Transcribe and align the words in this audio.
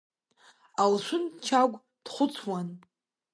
Алшәынд 0.83 1.31
Чагә 1.45 1.77
дхәыцуан. 2.05 2.67